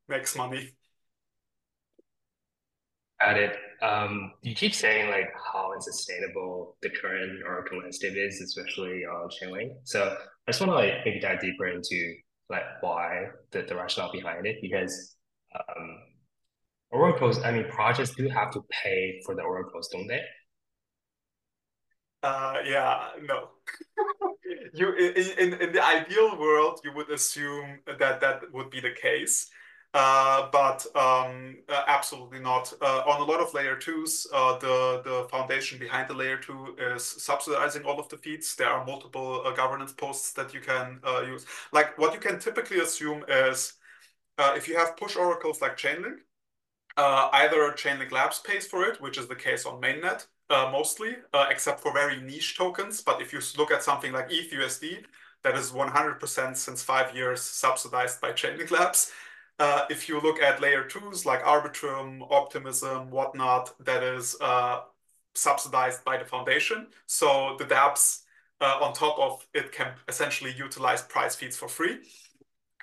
[0.09, 0.73] makes money.
[3.21, 3.57] Got it.
[3.83, 9.77] Um, you keep saying like how unsustainable the current Oracle landscape is, especially on Chainlink.
[9.85, 10.17] So
[10.49, 12.15] I just want to like maybe dive deeper into
[12.49, 15.15] like why the, the rationale behind it because
[15.55, 15.99] um,
[16.91, 20.23] oracles, I mean projects do have to pay for the oracles, don't they?
[22.23, 23.51] Uh, yeah, no.
[24.73, 28.93] you in, in in the ideal world, you would assume that that would be the
[28.93, 29.51] case.
[29.94, 32.72] Uh, but um, uh, absolutely not.
[32.81, 36.77] Uh, on a lot of layer twos, uh, the, the foundation behind the layer two
[36.79, 38.55] is subsidizing all of the feeds.
[38.55, 41.46] There are multiple governance posts that you can use.
[41.72, 43.74] Like what you can typically assume is
[44.38, 46.18] if you have push oracles like Chainlink,
[46.96, 51.16] either Chainlink Labs pays for it, which is the case on mainnet mostly,
[51.51, 53.01] except for very niche tokens.
[53.01, 55.05] But if you look at something like ETHUSD,
[55.44, 59.12] that is 100% since five years subsidized by Chainlink Labs.
[59.59, 64.81] Uh, if you look at layer twos like Arbitrum, Optimism, whatnot, that is uh,
[65.35, 66.87] subsidized by the foundation.
[67.07, 68.23] So the dApps
[68.61, 71.99] uh, on top of it can essentially utilize price feeds for free.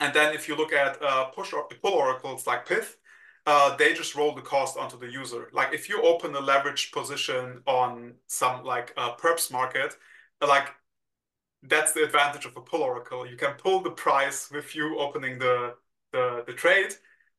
[0.02, 2.96] And then if you look at uh, push or pull oracles like Pyth,
[3.46, 5.50] uh, they just roll the cost onto the user.
[5.54, 9.96] Like if you open a leveraged position on some like perps market,
[10.46, 10.70] like
[11.64, 13.26] that's the advantage of a pull oracle.
[13.26, 15.76] You can pull the price with you opening the
[16.16, 16.94] the, the trade,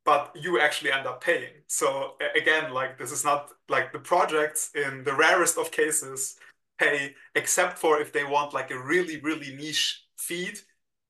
[0.05, 1.53] but you actually end up paying.
[1.67, 6.37] So again, like this is not like the projects in the rarest of cases
[6.79, 10.59] pay, except for if they want like a really, really niche feed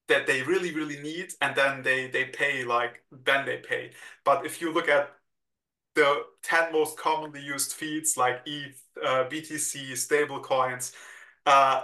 [0.08, 3.92] that they really, really need, and then they they pay like then they pay.
[4.24, 5.12] But if you look at
[5.96, 10.94] the 10 most commonly used feeds like ETH, uh, BTC, stablecoins,
[11.46, 11.84] uh,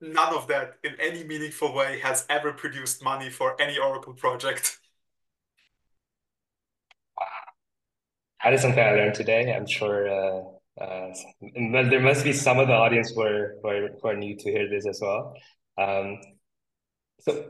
[0.00, 4.78] none of that in any meaningful way has ever produced money for any Oracle project.
[8.44, 9.52] That is something I learned today.
[9.52, 10.42] I'm sure uh,
[10.80, 11.12] uh,
[11.90, 14.50] there must be some of the audience who are, who are, who are new to
[14.50, 15.34] hear this as well.
[15.76, 16.18] Um,
[17.20, 17.46] so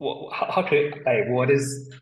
[0.00, 1.92] how, how could, like, what is,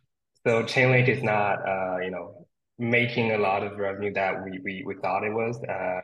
[0.47, 2.47] so Chainlink is not, uh, you know,
[2.79, 5.61] making a lot of revenue that we, we, we thought it was.
[5.65, 6.01] Uh,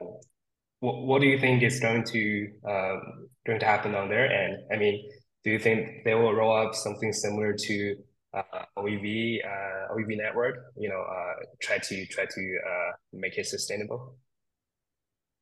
[0.81, 4.27] what, what do you think is going to, um, going to happen on there?
[4.27, 5.09] And I mean,
[5.45, 7.97] do you think they will roll up something similar to
[8.37, 12.59] uh, OEV uh, OEV network, you know, uh, try to try to
[13.13, 14.17] make it sustainable?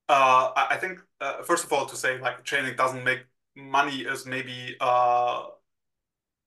[0.08, 1.00] I think
[1.44, 3.20] first of all to say like Chainlink doesn't make
[3.56, 4.76] money is maybe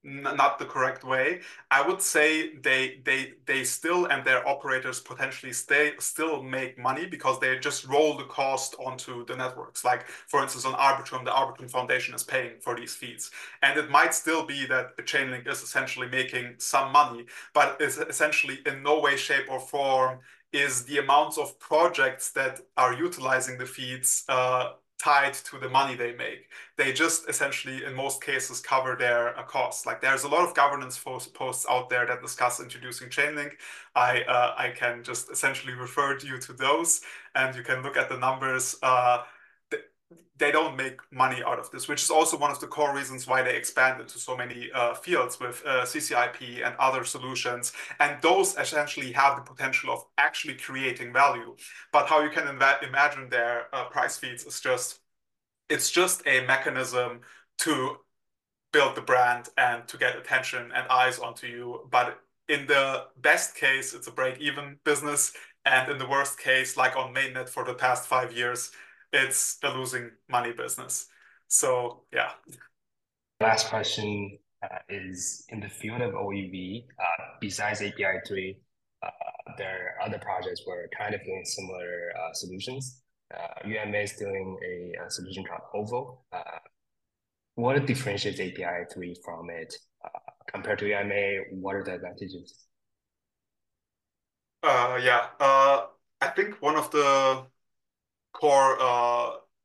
[0.08, 1.42] not the correct way.
[1.70, 7.06] I would say they they they still and their operators potentially stay still make money
[7.06, 9.84] because they just roll the cost onto the networks.
[9.84, 13.32] Like for instance, on Arbitrum, the Arbitrum Foundation is paying for these fees,
[13.62, 18.60] and it might still be that Chainlink is essentially making some money, but it's essentially
[18.66, 20.20] in no way, shape, or form
[20.54, 25.96] is the amounts of projects that are utilizing the feeds uh, tied to the money
[25.96, 26.50] they make.
[26.76, 29.86] They just essentially, in most cases, cover their uh, costs.
[29.86, 33.54] Like there's a lot of governance posts out there that discuss introducing Chainlink.
[33.96, 37.02] I uh, I can just essentially refer you to those,
[37.36, 38.76] and you can look at the numbers.
[38.82, 39.24] Uh,
[40.38, 43.28] they don't make money out of this, which is also one of the core reasons
[43.28, 47.74] why they expand into so many uh, fields with uh, CCIP and other solutions.
[48.00, 51.56] And those essentially have the potential of actually creating value.
[51.92, 55.00] But how you can imagine their uh, price feeds is just,
[55.70, 57.22] it's just a mechanism
[57.60, 57.98] to
[58.74, 61.88] build the brand and to get attention and eyes onto you.
[61.90, 65.34] But in the best case, it's a break-even business,
[65.66, 68.72] and in the worst case, like on mainnet for the past five years,
[69.14, 71.08] it's the losing money business.
[71.48, 72.32] So yeah.
[73.40, 78.58] Last question uh, is in the field of OEV, uh, besides API 3,
[79.04, 79.10] uh,
[79.58, 83.02] there are other projects where we're kind of doing similar uh, solutions.
[83.66, 86.26] UMA uh, is doing a, a, solution called Oval.
[86.32, 86.42] Uh,
[87.56, 89.74] what differentiates API 3 from it
[90.52, 91.60] compared to UMA?
[91.60, 92.66] What are the advantages?
[94.64, 97.46] yeah, I think one of the
[98.40, 98.78] core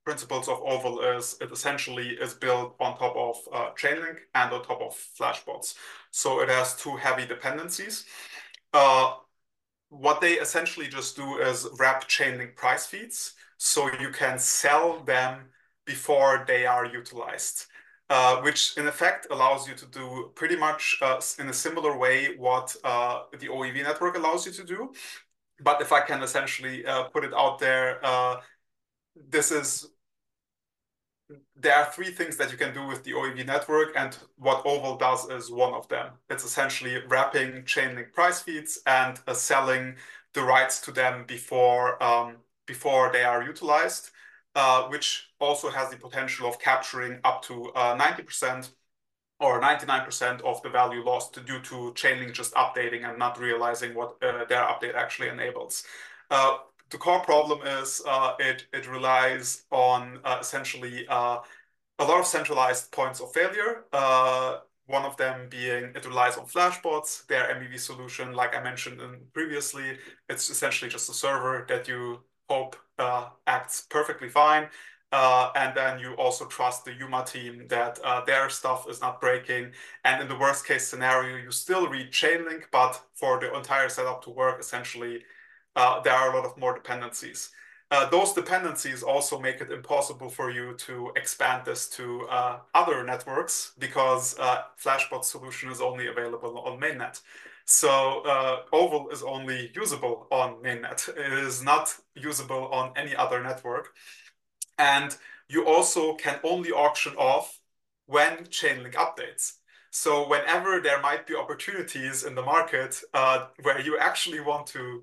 [0.05, 4.62] principles of Oval is it essentially is built on top of uh, Chainlink and on
[4.62, 5.75] top of Flashbots.
[6.11, 8.05] So it has two heavy dependencies.
[8.73, 9.14] Uh,
[9.91, 15.47] what they essentially just do is wrap Chainlink price feeds so you can sell them
[15.87, 17.66] before they are utilized.
[18.11, 22.37] Uh, which in effect allows you to do pretty much uh, in a similar way
[22.37, 24.93] what uh, the OEV network allows you to do.
[25.62, 28.41] But if I can essentially uh, put it out there, uh,
[29.15, 29.89] this is
[31.57, 34.97] there are three things that you can do with the OEV network, and what Oval
[34.97, 36.13] does is one of them.
[36.29, 39.97] It's essentially wrapping Chainlink price feeds and uh, selling
[40.35, 42.37] the rights to them before um,
[42.67, 44.11] before they are utilized,
[44.55, 48.71] uh, which also has the potential of capturing up to uh, 90%
[49.41, 54.17] or 99% of the value lost due to Chainlink just updating and not realizing what
[54.23, 55.85] uh, their update actually enables.
[56.93, 61.38] The core problem is uh, it, it relies on uh, essentially uh,
[61.99, 63.84] a lot of centralized points of failure.
[63.95, 69.01] Uh, one of them being it relies on flashbots, their MEV solution, like I mentioned
[69.32, 69.97] previously,
[70.28, 72.20] it's essentially just a server that you
[72.51, 74.68] hope uh, acts perfectly fine.
[75.12, 79.72] Uh, and then you also trust the UMA team that their stuff is not breaking.
[80.05, 84.22] And in the worst case scenario, you still read Chainlink, but for the entire setup
[84.24, 85.22] to work, essentially,
[85.77, 87.51] uh, there are a lot of more dependencies.
[87.91, 93.05] Uh, those dependencies also make it impossible for you to expand this to uh, other
[93.05, 97.20] networks because uh, Flashbot solution is only available on mainnet.
[97.66, 101.09] So uh, Oval is only usable on mainnet.
[101.11, 103.93] It is not usable on any other network.
[104.79, 105.14] And
[105.49, 107.61] you also can only auction off
[108.07, 109.59] when Chainlink updates.
[109.91, 115.03] So whenever there might be opportunities in the market uh, where you actually want to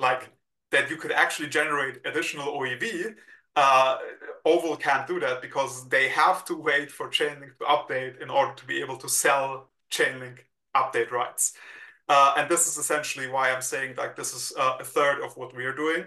[0.00, 0.30] like
[0.70, 3.14] that you could actually generate additional OEV,
[3.56, 3.98] uh,
[4.44, 8.54] Oval can't do that because they have to wait for Chainlink to update in order
[8.54, 10.38] to be able to sell Chainlink
[10.74, 11.54] update rights.
[12.08, 15.36] Uh, and this is essentially why I'm saying like this is uh, a third of
[15.36, 16.04] what we are doing.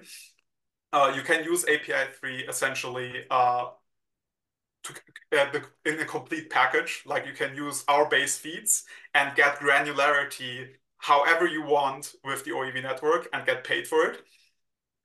[0.92, 3.66] Uh, you can use API 3 essentially uh,
[4.84, 4.94] to,
[5.40, 7.04] uh, in a complete package.
[7.06, 8.84] Like you can use our base feeds
[9.14, 10.68] and get granularity
[11.04, 14.22] however you want with the OEV network and get paid for it.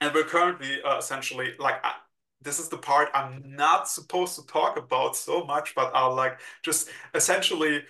[0.00, 1.90] And we're currently uh, essentially like, uh,
[2.40, 6.38] this is the part I'm not supposed to talk about so much, but I'll like
[6.62, 7.82] just essentially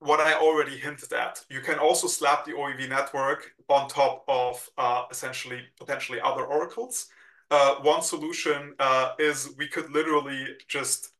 [0.00, 1.42] what I already hinted at.
[1.48, 7.06] You can also slap the OEV network on top of uh, essentially potentially other oracles.
[7.50, 11.12] Uh, one solution uh, is we could literally just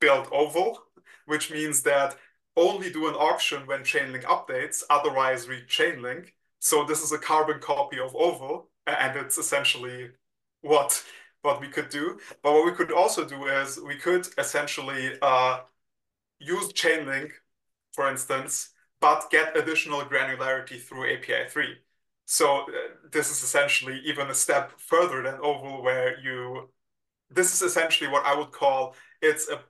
[0.00, 0.78] build Oval,
[1.26, 2.16] which means that
[2.56, 6.30] only do an auction when Chainlink updates, otherwise read Chainlink.
[6.60, 10.10] So this is a carbon copy of Oval, and it's essentially
[10.62, 11.04] what
[11.42, 12.18] what we could do.
[12.42, 15.60] But what we could also do is we could essentially uh,
[16.38, 17.32] use Chainlink,
[17.92, 21.76] for instance, but get additional granularity through API 3.
[22.24, 22.66] So uh,
[23.12, 26.70] this is essentially even a step further than Oval, where you,
[27.30, 29.60] this is essentially what I would call, it's a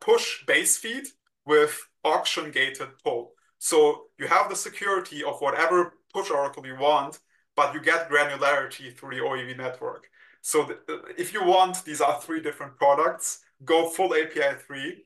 [0.00, 1.06] push base feed
[1.44, 3.32] with auction gated pull.
[3.58, 7.18] So you have the security of whatever push oracle you want,
[7.56, 10.08] but you get granularity through the OEV network.
[10.42, 15.04] So the, if you want, these are three different products, go full API 3,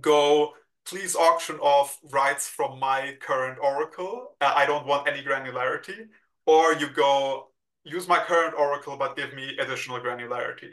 [0.00, 0.54] go
[0.84, 4.34] please auction off rights from my current oracle.
[4.40, 6.08] Uh, I don't want any granularity.
[6.46, 7.50] Or you go
[7.84, 10.72] use my current oracle, but give me additional granularity.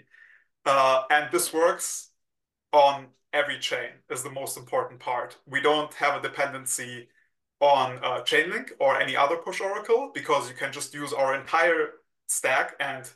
[0.66, 2.09] Uh, and this works
[2.72, 5.38] on every chain is the most important part.
[5.46, 7.08] We don't have a dependency
[7.60, 11.92] on uh, Chainlink or any other push oracle because you can just use our entire
[12.28, 13.10] stack and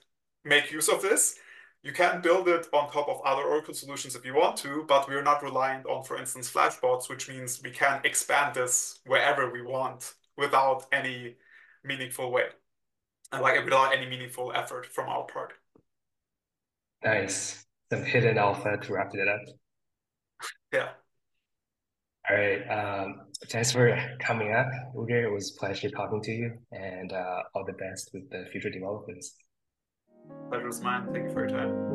[0.43, 1.35] make use of this.
[1.83, 5.07] You can build it on top of other Oracle solutions if you want to, but
[5.09, 9.61] we're not reliant on, for instance, flashbots, which means we can expand this wherever we
[9.61, 11.35] want without any
[11.83, 12.45] meaningful way,
[13.33, 15.53] and like without any meaningful effort from our part.
[17.03, 17.65] Nice.
[17.93, 19.41] Some hidden alpha to wrap it up.
[20.73, 20.89] Yeah.
[22.27, 22.61] All right.
[22.67, 24.65] Um, thanks for coming up,
[24.95, 25.11] Uge.
[25.11, 28.71] It was a pleasure talking to you, and uh, all the best with the future
[28.71, 29.35] developments.
[30.49, 31.07] Pleasure was mine.
[31.13, 31.92] Thank you for your time.